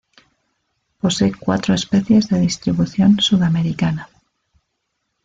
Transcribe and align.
Posee 0.99 1.31
cuatro 1.35 1.75
especies 1.75 2.27
de 2.27 2.39
distribución 2.39 3.19
sudamericana. 3.19 4.09